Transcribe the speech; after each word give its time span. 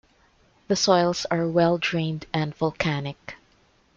The 0.67 0.75
soils 0.75 1.27
are 1.29 1.47
well 1.47 1.77
drained 1.77 2.25
and 2.33 2.55
volcanic. 2.55 3.35